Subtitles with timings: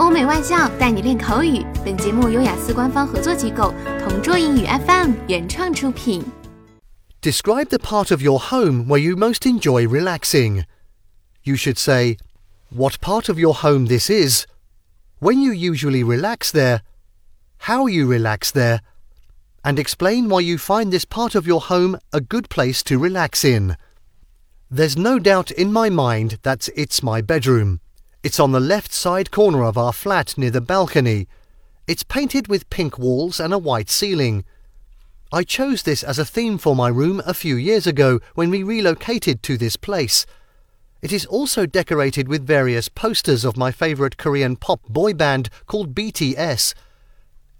[0.00, 1.62] 欧美外教带你练口语。
[1.84, 6.24] 本节目由雅思官方合作机构同桌英语 FM 原创出品。
[7.20, 10.64] Describe the part of your home where you most enjoy relaxing.
[11.42, 12.16] You should say,
[12.74, 14.46] what part of your home this is,
[15.20, 16.80] when you usually relax there,
[17.68, 18.80] how you relax there,
[19.62, 23.44] and explain why you find this part of your home a good place to relax
[23.44, 23.76] in.
[24.70, 27.80] There's no doubt in my mind that it's my bedroom.
[28.25, 31.27] It's on the left side corner of our flat near the balcony.
[31.85, 34.43] It's painted with pink walls and a white ceiling.
[35.31, 38.63] I chose this as a theme for my room a few years ago when we
[38.63, 40.25] relocated to this place.
[41.03, 45.93] It is also decorated with various posters of my favourite Korean pop boy band called
[45.93, 46.73] BTS.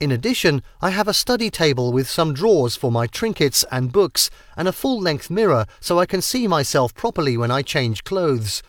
[0.00, 4.30] In addition, I have a study table with some drawers for my trinkets and books
[4.56, 8.62] and a full length mirror so I can see myself properly when I change clothes.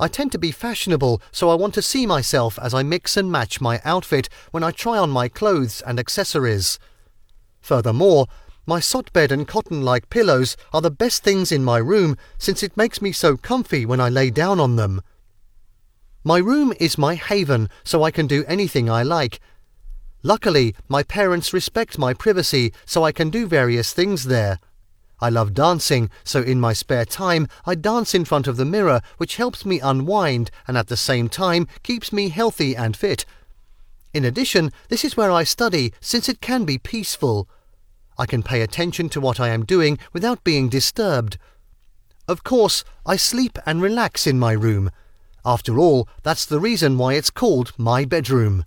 [0.00, 3.30] I tend to be fashionable, so I want to see myself as I mix and
[3.30, 6.78] match my outfit when I try on my clothes and accessories.
[7.60, 8.26] Furthermore,
[8.66, 12.76] my sot bed and cotton-like pillows are the best things in my room since it
[12.76, 15.00] makes me so comfy when I lay down on them.
[16.24, 19.38] My room is my haven, so I can do anything I like.
[20.22, 24.58] Luckily, my parents respect my privacy, so I can do various things there.
[25.24, 29.00] I love dancing, so in my spare time I dance in front of the mirror,
[29.16, 33.24] which helps me unwind and at the same time keeps me healthy and fit.
[34.12, 37.48] In addition, this is where I study, since it can be peaceful.
[38.18, 41.38] I can pay attention to what I am doing without being disturbed.
[42.28, 44.90] Of course, I sleep and relax in my room.
[45.42, 48.66] After all, that's the reason why it's called my bedroom.